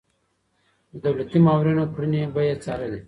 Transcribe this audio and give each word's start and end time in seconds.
د 0.91 0.93
دولتي 1.05 1.37
مامورينو 1.45 1.83
کړنې 1.93 2.21
به 2.33 2.41
يې 2.47 2.55
څارلې. 2.63 2.99